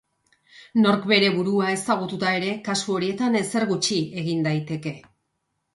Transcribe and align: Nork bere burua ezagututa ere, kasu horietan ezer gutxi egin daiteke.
Nork 0.85 1.03
bere 1.11 1.29
burua 1.35 1.67
ezagututa 1.75 2.33
ere, 2.41 2.49
kasu 2.71 2.97
horietan 2.97 3.41
ezer 3.45 3.69
gutxi 3.75 4.03
egin 4.25 4.45
daiteke. 4.49 5.01